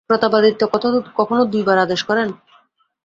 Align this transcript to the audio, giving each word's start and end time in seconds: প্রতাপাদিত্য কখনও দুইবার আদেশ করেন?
প্রতাপাদিত্য 0.09 0.61
কখনও 1.15 1.43
দুইবার 1.45 1.77
আদেশ 1.77 2.01
করেন? 2.03 2.29